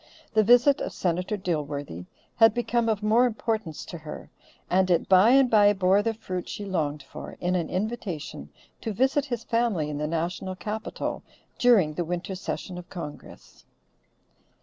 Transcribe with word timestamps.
The 0.33 0.43
visit 0.43 0.81
of 0.81 0.93
Senator 0.93 1.37
Dilworthy 1.37 2.07
had 2.37 2.55
become 2.55 2.89
of 2.89 3.03
more 3.03 3.27
importance 3.27 3.85
to 3.85 3.99
her, 3.99 4.31
and 4.67 4.89
it 4.89 5.07
by 5.07 5.29
and 5.29 5.47
by 5.47 5.73
bore 5.73 6.01
the 6.01 6.15
fruit 6.15 6.49
she 6.49 6.65
longed 6.65 7.03
for, 7.03 7.37
in 7.39 7.53
an 7.53 7.69
invitation 7.69 8.49
to 8.81 8.93
visit 8.93 9.25
his 9.25 9.43
family 9.43 9.91
in 9.91 9.99
the 9.99 10.07
National 10.07 10.55
Capital 10.55 11.21
during 11.59 11.93
the 11.93 12.03
winter 12.03 12.33
session 12.33 12.79
of 12.79 12.89
Congress. 12.89 13.63